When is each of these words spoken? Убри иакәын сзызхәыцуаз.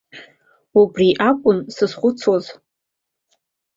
Убри 0.79 1.07
иакәын 1.11 1.57
сзызхәыцуаз. 1.73 2.45